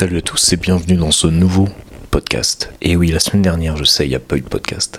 [0.00, 1.68] Salut à tous et bienvenue dans ce nouveau
[2.10, 2.72] podcast.
[2.80, 4.98] Et oui, la semaine dernière, je sais, il n'y a pas eu de podcast.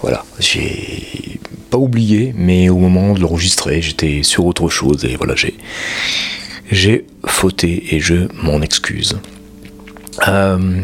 [0.00, 5.34] voilà, j'ai pas oublié, mais au moment de l'enregistrer, j'étais sur autre chose et voilà,
[5.34, 5.56] j'ai
[6.70, 9.18] j'ai fauté et je m'en excuse.
[10.28, 10.80] Euh,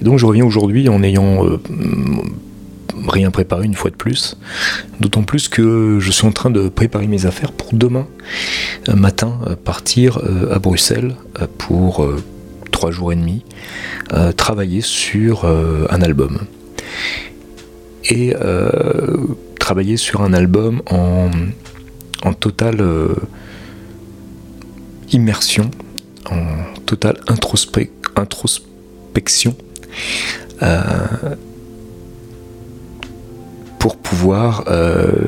[0.00, 1.60] donc je reviens aujourd'hui en ayant euh,
[3.08, 4.36] rien préparé une fois de plus.
[5.00, 8.06] D'autant plus que je suis en train de préparer mes affaires pour demain
[8.88, 11.14] euh, matin euh, partir euh, à Bruxelles
[11.58, 12.06] pour
[12.70, 13.44] trois jours et demi
[14.36, 16.38] travailler sur un album.
[18.10, 18.34] Et
[19.58, 21.30] travailler sur un album en,
[22.22, 22.82] en totale
[25.12, 25.70] immersion,
[26.30, 27.16] en totale
[28.16, 29.56] introspection
[33.84, 35.26] pour pouvoir euh,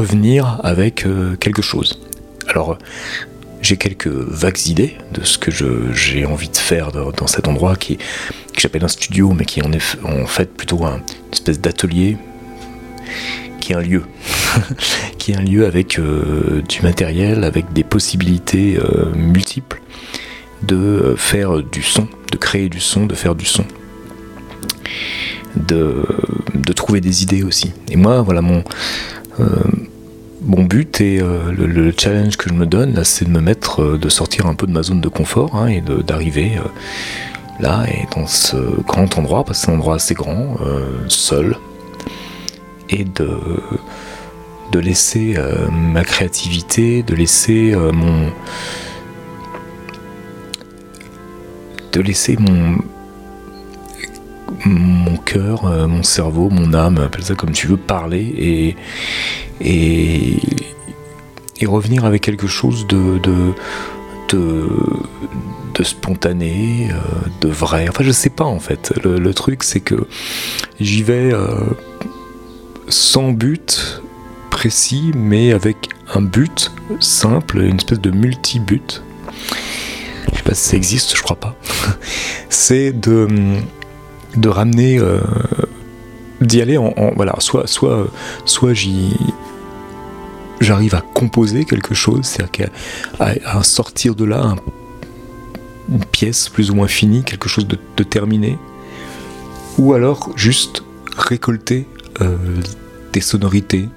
[0.00, 2.00] revenir avec euh, quelque chose.
[2.48, 2.78] Alors,
[3.60, 7.96] j'ai quelques vagues idées de ce que j'ai envie de faire dans, cet endroit qui,
[7.96, 12.16] que j'appelle un studio, mais qui en est en fait plutôt un, une espèce d'atelier,
[13.60, 14.02] qui est un lieu,
[15.18, 18.78] qui est un lieu avec euh, du matériel, avec des possibilités
[19.14, 19.82] multiples
[20.62, 23.64] de faire du son, de créer du son, de faire du son
[25.56, 27.72] de, trouver des idées aussi.
[27.90, 28.62] Et moi, voilà, mon,
[29.40, 29.44] euh,
[30.42, 33.98] mon but et euh, le, challenge que je me donne, c'est de me mettre, euh,
[33.98, 36.52] de sortir un peu de ma zone de confort hein, et d'arriver
[37.60, 40.56] là et dans ce grand endroit, parce que c'est un endroit assez grand,
[41.08, 41.56] seul,
[42.88, 43.38] et de,
[44.72, 45.36] de laisser
[45.70, 48.30] ma créativité, de laisser mon.
[51.92, 52.78] de laisser mon
[54.66, 58.76] mon cœur, euh, mon cerveau, mon âme, appelle ça comme tu veux, parler
[59.60, 60.36] et,
[61.66, 63.20] revenir avec quelque chose de,
[64.28, 66.96] de, spontané, euh,
[67.40, 67.86] de vrai.
[67.88, 68.92] Enfin, je sais pas en fait.
[69.04, 70.06] Le, truc, c'est que
[70.78, 71.48] j'y vais euh,
[72.88, 74.02] sans but
[74.50, 79.02] précis, mais avec un but simple, une espèce de multi-but.
[80.32, 81.56] Je sais pas si ça existe, je crois pas.
[82.50, 83.26] c'est de
[84.36, 85.20] de ramener, euh,
[86.40, 88.08] d'y aller en, voilà, soit, soit,
[88.44, 89.12] soit j'y
[90.60, 92.68] j'arrive à composer quelque chose, c'est-à-dire
[93.18, 94.56] à, sortir de là
[95.90, 98.58] une pièce plus ou moins finie, quelque chose de, terminé,
[99.78, 100.84] ou alors juste
[101.16, 101.86] récolter
[102.20, 102.36] euh,
[103.12, 103.88] des sonorités,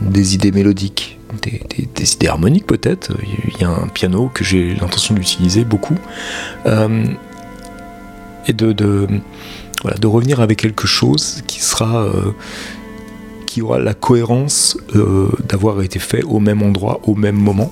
[0.00, 3.12] des idées mélodiques, des, idées harmoniques peut-être.
[3.54, 5.96] Il y a un piano que j'ai l'intention d'utiliser beaucoup.
[6.66, 7.04] Euh,
[8.46, 12.32] et de, de revenir avec quelque chose qui sera euh,
[13.46, 17.70] qui aura la cohérence euh, d'avoir été fait au même endroit, au même moment,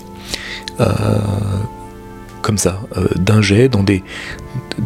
[0.81, 0.87] euh,
[2.43, 2.81] comme ça,
[3.17, 4.03] d'un jet, dans, des,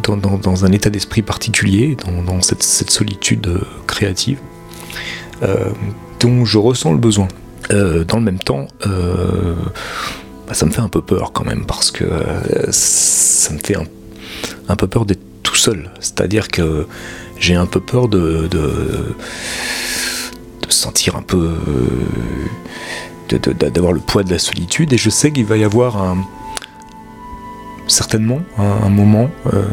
[0.03, 4.39] dans, un état d'esprit particulier, dans, cette, solitude créative,
[6.21, 7.27] dont je ressens le besoin.
[7.69, 12.05] dans le même temps, bah, ça me fait un peu peur quand même, parce que
[12.71, 13.75] ça me fait
[14.67, 15.89] un peu peur d'être tout seul.
[16.01, 16.87] C'est-à-dire que
[17.39, 18.49] j'ai un peu peur de,
[20.67, 21.51] sentir un peu.
[23.29, 24.91] d'avoir le poids de la solitude.
[24.91, 26.17] Et je sais qu'il va y avoir un,
[27.87, 29.63] certainement un, moment euh,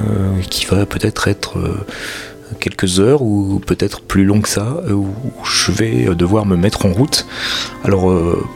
[0.49, 1.85] qui va peut-être être, euh,
[2.61, 5.07] quelques heures ou peut-être plus long que ça, où
[5.45, 7.27] je vais devoir me mettre en route.
[7.85, 8.47] Alors euh,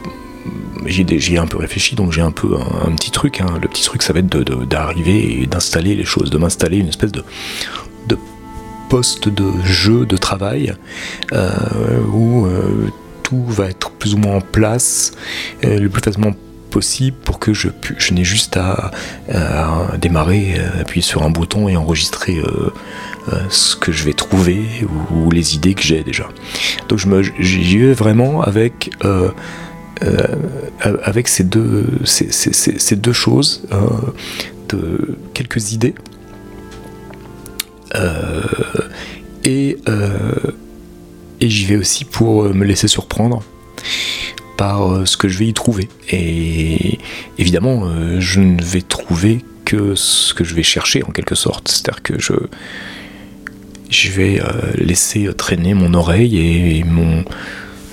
[0.87, 3.41] j'y ai, un peu réfléchi, donc j'ai un peu un, petit truc.
[3.41, 3.59] Hein.
[3.61, 4.27] Le petit truc, ça va être
[4.65, 7.23] d'arriver et d'installer les choses, de m'installer une espèce de,
[8.89, 10.73] poste de jeu, de travail,
[11.33, 11.49] euh,
[12.13, 12.89] où euh,
[13.23, 15.11] tout va être plus ou moins en place
[15.63, 16.33] euh, le plus facilement
[16.71, 17.69] possible pour que je,
[18.11, 18.91] n'ai juste à,
[19.99, 22.41] démarrer, appuyer sur un bouton et enregistrer
[23.49, 24.65] ce que je vais trouver
[25.15, 26.27] ou, les idées que j'ai déjà.
[26.89, 27.07] Donc je
[27.39, 28.91] j'y vais vraiment avec
[30.81, 33.87] avec ces deux, ces, deux choses, euh,
[34.69, 35.95] de quelques idées,
[37.95, 38.41] euh,
[39.43, 39.77] et,
[41.39, 43.43] et j'y vais aussi pour me laisser surprendre
[44.57, 45.87] par ce que je vais y trouver.
[46.09, 46.99] Et
[47.37, 47.87] évidemment,
[48.19, 51.69] je ne vais trouver que ce que je vais chercher en quelque sorte.
[51.69, 52.33] C'est-à-dire que je,
[53.89, 54.41] je vais
[54.75, 56.37] laisser traîner mon oreille
[56.79, 57.23] et mon,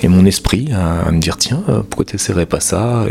[0.03, 3.07] et mon esprit à, me dire tiens euh, pourquoi t'essaierais pas ça?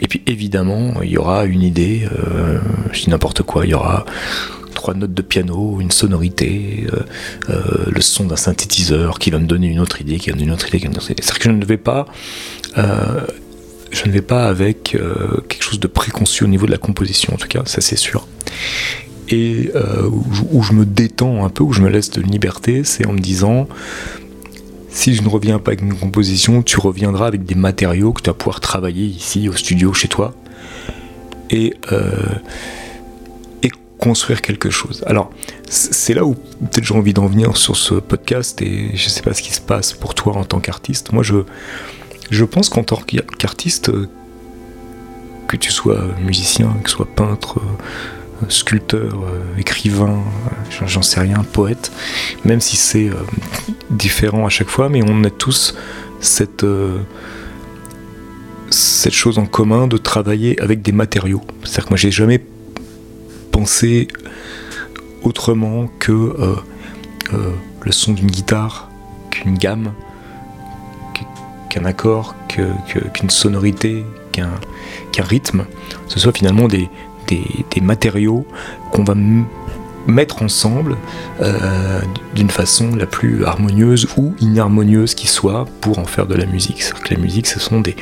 [0.00, 2.58] Et, puis évidemment il y aura une idée euh,
[2.92, 4.04] je dis n'importe quoi il y aura
[4.74, 6.86] trois notes de piano une sonorité
[7.48, 10.40] euh, le son d'un synthétiseur qui va me donner une autre idée qui va me
[10.40, 12.06] donner une autre idée c'est-à-dire que je ne vais pas
[13.92, 14.98] je ne vais pas avec
[15.48, 18.28] quelque chose de préconçu au niveau de la composition, en tout cas, ça c'est sûr.
[19.30, 19.70] Et
[20.52, 23.20] où, je me détends un peu, où je me laisse de liberté, c'est en me
[23.20, 23.68] disant
[24.96, 28.30] si je ne reviens pas avec une composition, tu reviendras avec des matériaux que tu
[28.30, 30.32] vas pouvoir travailler ici au studio chez toi
[31.50, 32.34] et, euh,
[33.62, 35.04] et construire quelque chose.
[35.06, 35.30] Alors,
[35.68, 39.20] c'est là où peut-être j'ai envie d'en venir sur ce podcast et je ne sais
[39.20, 41.12] pas ce qui se passe pour toi en tant qu'artiste.
[41.12, 41.44] Moi, je,
[42.30, 43.02] je pense qu'en tant
[43.38, 43.92] qu'artiste,
[45.46, 47.60] que tu sois musicien, que tu sois peintre,
[48.48, 51.92] sculpteur, euh, écrivain, euh, j'en sais rien, poète,
[52.44, 53.14] même si c'est euh,
[53.90, 55.74] différent à chaque fois, mais on a tous
[56.20, 56.66] cette,
[58.70, 61.42] cette chose en commun de travailler avec des matériaux.
[61.62, 62.44] C'est-à-dire que moi j'ai jamais
[63.52, 64.08] pensé
[65.22, 66.34] autrement que
[67.32, 68.90] le son d'une guitare,
[69.30, 69.92] qu'une gamme,
[71.70, 75.64] qu'un accord, qu'une sonorité, qu'un rythme,
[76.08, 76.88] ce soit finalement des,
[77.82, 78.46] matériaux
[78.92, 79.14] qu'on va
[80.06, 80.96] mettre ensemble
[81.40, 82.00] euh,
[82.34, 86.82] d'une façon la plus harmonieuse ou inharmonieuse qui soit pour en faire de la musique.
[86.82, 87.96] C'est-à-dire que la musique, ce sont des,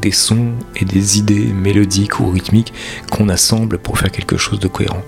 [0.00, 2.72] des sons et des idées mélodiques ou rythmiques
[3.10, 5.02] qu'on assemble pour faire quelque chose de cohérent.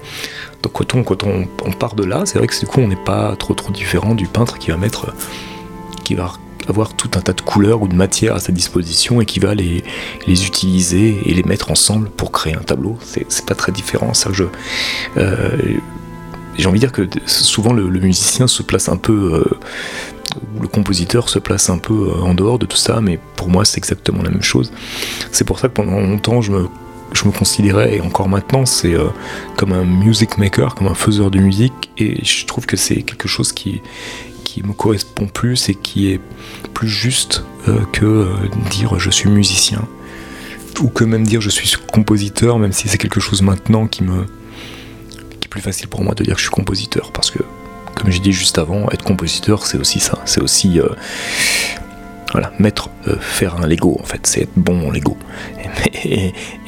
[0.63, 2.97] Donc quand on, quand on, part de là, c'est vrai que du coup on n'est
[2.97, 5.13] pas trop trop différent du peintre qui va mettre
[6.05, 6.33] qui va
[6.69, 9.55] avoir tout un tas de couleurs ou de matières à sa disposition et qui va
[9.55, 9.85] les,
[10.27, 12.99] les utiliser et les mettre ensemble pour créer un tableau.
[13.03, 14.15] C'est pas très différent.
[14.15, 14.45] Ça, je,
[15.17, 15.79] euh,
[16.58, 19.58] j'ai envie de dire que souvent le, musicien se place un peu, euh,
[20.61, 23.64] le compositeur se place un peu euh, en dehors de tout ça, mais pour moi
[23.64, 24.73] c'est exactement la même chose.
[25.32, 26.69] C'est pour ça que pendant longtemps je me
[27.12, 28.94] je me considérais, et encore maintenant, c'est
[29.56, 33.29] comme un music maker, comme un faiseur de musique, et je trouve que c'est quelque
[33.29, 33.81] chose qui,
[34.62, 36.20] me correspond plus et qui est
[36.75, 38.35] plus juste euh, que euh,
[38.70, 39.87] dire je suis musicien
[40.81, 44.25] ou que même dire je suis compositeur, même si c'est quelque chose maintenant qui me
[44.25, 44.26] qui
[45.56, 47.38] plus facile pour moi de dire que je suis compositeur parce que
[47.94, 50.88] comme j'ai dit juste avant, être compositeur c'est aussi ça, c'est aussi euh,
[52.32, 55.17] voilà, mettre, faire un Lego en fait, c'est être bon en Lego.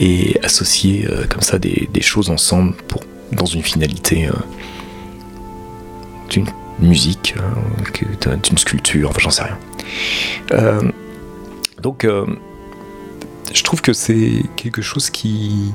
[0.00, 3.02] Et, associer comme ça des, des, choses ensemble pour
[3.32, 4.30] dans une finalité
[6.30, 6.46] d'une
[6.80, 9.58] musique, hein, d'une sculpture, enfin j'en sais rien.
[10.52, 10.90] Euh,
[11.82, 12.26] donc euh,
[13.52, 15.72] je trouve que c'est quelque chose qui,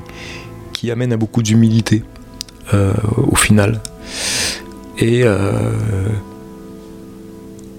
[0.72, 2.02] qui amène à beaucoup d'humilité.
[2.02, 2.13] euh,
[3.16, 3.80] au final.
[4.98, 5.24] Et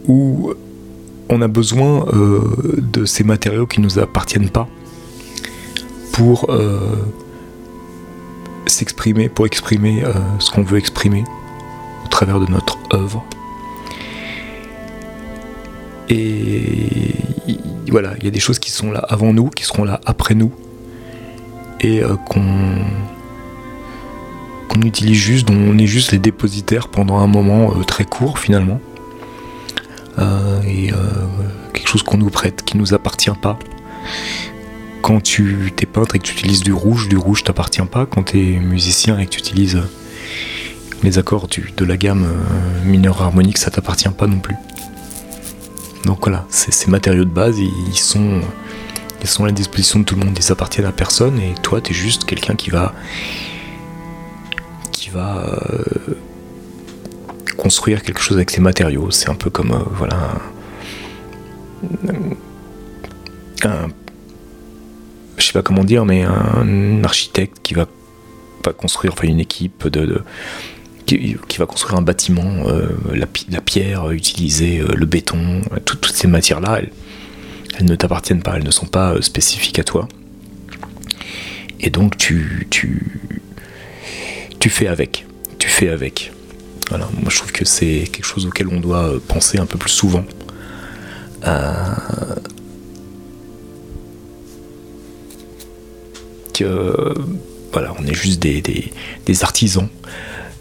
[0.08, 0.54] où
[1.30, 2.06] on a besoin
[2.78, 4.68] de ces matériaux qui ne nous appartiennent pas
[6.12, 6.50] pour
[8.68, 10.04] s'exprimer, pour exprimer
[10.40, 11.24] ce qu'on veut exprimer
[12.04, 13.24] au travers de notre œuvre.
[16.10, 17.16] Et
[17.90, 20.36] voilà, il y a des choses qui sont là avant nous, qui seront là après
[20.36, 20.52] nous,
[21.82, 22.44] et euh, qu'on
[24.76, 28.80] qu'on utilise juste, on est juste les dépositaires pendant un moment euh, très court finalement.
[30.20, 30.92] Euh, et
[31.74, 33.60] quelque chose qu'on nous prête, qui nous appartient pas.
[35.02, 38.06] Quand tu t'es peintre et que tu utilises du rouge, du rouge t'appartient pas.
[38.06, 39.82] Quand tu es musicien et que tu utilises
[41.04, 44.56] les accords de la gamme euh, mineure harmonique, ça t'appartient pas non plus.
[46.06, 48.42] Donc voilà, ces matériaux de base, ils sont,
[49.22, 51.82] ils sont à la disposition de tout le monde, ils appartiennent à personne, et toi,
[51.82, 52.94] tu es juste quelqu'un qui va,
[55.18, 56.14] euh,
[57.58, 59.12] construire quelque chose avec ces matériaux.
[59.12, 60.34] C'est un peu comme, euh, voilà,
[63.64, 63.88] un,
[65.38, 67.88] je sais pas comment dire, mais un architecte qui va,
[68.78, 70.24] construire, enfin une équipe de
[71.06, 76.80] qui, va construire un bâtiment, euh, la, pierre utilisée, le béton, toutes ces matières-là,
[77.78, 80.08] elles, ne t'appartiennent pas, elles ne sont pas spécifiques à toi.
[81.80, 83.22] Et donc tu, tu,
[84.60, 85.26] tu fais avec.
[85.60, 86.32] Tu fais avec.
[86.90, 89.92] Voilà, moi je trouve que c'est quelque chose auquel on doit penser un peu plus
[89.92, 90.26] souvent.
[96.54, 97.14] que
[97.74, 98.62] voilà, on est juste des,
[99.26, 99.90] des artisans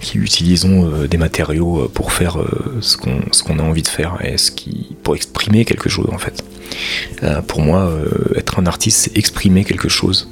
[0.04, 4.18] qui utilisons euh, des matériaux euh, pour faire euh, ce qu'on a envie de faire
[4.22, 6.44] et ce qui pour exprimer quelque chose en fait.
[7.46, 7.90] pour moi,
[8.36, 10.28] être un artiste, c'est exprimer quelque chose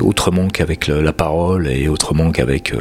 [0.00, 2.74] autrement qu'avec la, parole et autrement qu'avec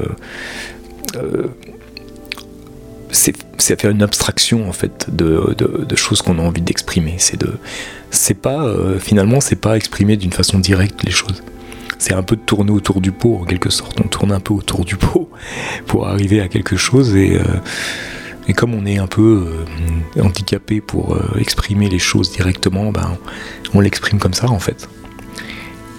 [3.12, 7.16] c'est faire une abstraction en fait de, choses qu'on a envie d'exprimer.
[7.18, 7.54] C'est de,
[8.12, 11.42] c'est pas finalement c'est pas exprimer d'une façon directe les choses
[11.98, 14.00] c'est un peu de tourner autour du pot en quelque sorte.
[14.00, 15.30] On tourne un peu autour du pot
[15.88, 17.44] pour arriver à quelque chose et, euh,
[18.48, 19.66] Et comme on est un peu
[20.22, 23.18] handicapé pour exprimer les choses directement, ben,
[23.74, 24.88] on l'exprime comme ça en fait.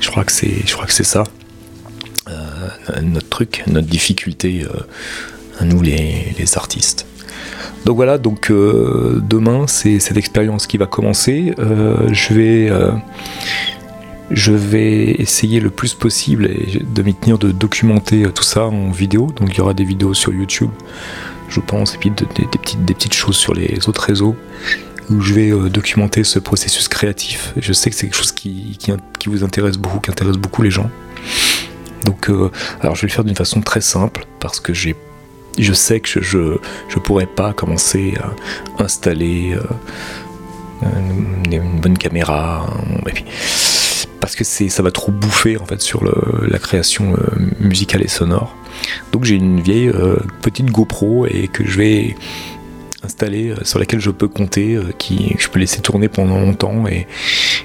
[0.01, 1.25] Je crois que c'est, je crois que c'est ça
[3.03, 4.65] notre truc, notre difficulté
[5.59, 7.07] à nous les, artistes.
[7.85, 11.55] Donc voilà, donc euh, demain c'est cette expérience qui va commencer.
[11.59, 12.93] Euh, je vais euh,
[14.31, 16.51] je vais essayer le plus possible
[16.83, 19.29] de m'y tenir de documenter tout ça en vidéo.
[19.37, 20.71] Donc il y aura des vidéos sur YouTube,
[21.49, 24.37] je pense, et puis des petites choses sur les autres réseaux
[25.11, 27.53] où je vais documenter ce processus créatif.
[27.57, 28.79] Je sais que c'est quelque chose qui,
[29.27, 30.91] vous intéresse beaucoup, qui intéresse beaucoup les gens.
[32.05, 32.31] Donc,
[32.81, 36.39] alors je vais le faire d'une façon très simple parce que je sais que je
[36.39, 38.15] ne pourrais pas commencer
[38.79, 39.57] à installer
[40.83, 40.87] euh,
[41.51, 42.67] une, bonne caméra,
[44.21, 47.27] parce que ça va trop bouffer en fait sur la création euh,
[47.61, 48.55] musicale et sonore.
[49.13, 52.17] Donc j'ai une vieille euh, petite GoPro et que je vais
[53.07, 56.87] installer sur laquelle je peux compter, qui je peux laisser tourner pendant longtemps.
[56.87, 57.07] Et,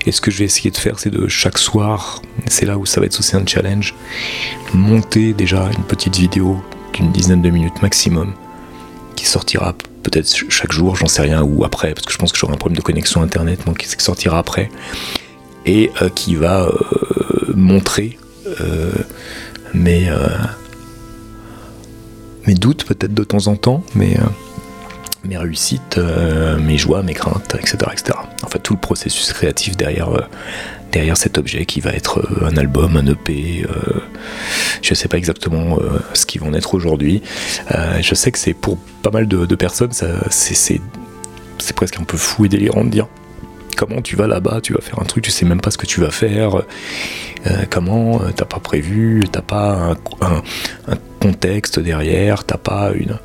[0.09, 2.99] ce que je vais essayer de faire c'est de chaque soir, c'est là où ça
[2.99, 3.93] va être aussi un challenge,
[4.73, 6.61] monter déjà une petite vidéo
[6.93, 8.33] d'une dizaine de minutes maximum,
[9.15, 12.37] qui sortira peut-être chaque jour, j'en sais rien, ou après, parce que je pense que
[12.37, 14.69] j'aurai un problème de connexion internet, donc qui sortira après,
[15.65, 18.17] et euh, qui va euh, montrer
[18.61, 18.91] euh,
[19.73, 20.09] mes
[22.55, 24.17] doutes peut-être de temps en temps, mais
[25.23, 25.99] mes réussites,
[26.59, 28.17] mes joies, mes craintes, etc., etc.
[28.63, 30.09] Tout le processus créatif derrière,
[30.91, 33.65] derrière cet objet qui va être euh, un album, un EP.
[33.65, 33.99] Euh,
[34.81, 37.21] je ne sais pas exactement euh, ce qu'ils vont être aujourd'hui.
[37.99, 42.49] je sais que c'est pour pas mal de, personnes, c'est presque un peu fou et
[42.49, 43.07] délirant de dire
[43.77, 45.85] comment tu vas là-bas, tu vas faire un truc, tu sais même pas ce que
[45.85, 46.63] tu vas faire,
[47.69, 53.17] comment, t'as pas prévu, t'as pas un, contexte derrière, t'as pas une.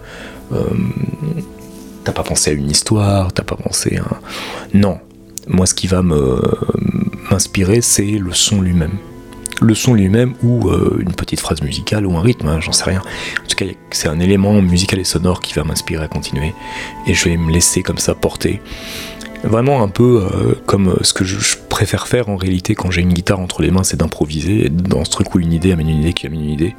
[2.06, 4.20] T'as pas pensé à une histoire, t'as pas pensé à.
[4.74, 4.98] Non.
[5.48, 8.96] Moi, ce qui va m'inspirer, c'est le son lui-même.
[9.60, 12.84] Le son lui-même ou euh, une petite phrase musicale ou un rythme, hein, j'en sais
[12.84, 13.00] rien.
[13.00, 16.52] En tout cas, c'est un élément musical et sonore qui va m'inspirer à continuer.
[17.06, 18.60] Et je vais me laisser comme ça porter.
[19.42, 23.12] Vraiment un peu euh, comme ce que je, préfère faire en réalité quand j'ai une
[23.12, 26.14] guitare entre les mains, c'est d'improviser, dans ce truc où une idée amène une idée
[26.14, 26.74] qui amène une idée,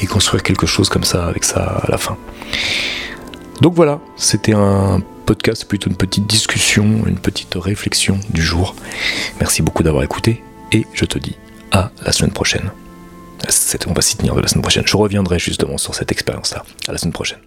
[0.00, 2.16] et construire quelque chose comme ça avec ça à la fin.
[3.60, 8.74] Donc voilà, c'était un podcast, plutôt une petite discussion, une petite réflexion du jour.
[9.40, 11.36] Merci beaucoup d'avoir écouté et je te dis
[11.72, 12.70] à la semaine prochaine.
[13.88, 14.84] On va s'y tenir de la semaine prochaine.
[14.86, 16.64] Je reviendrai justement sur cette expérience-là.
[16.88, 17.38] À la semaine prochaine.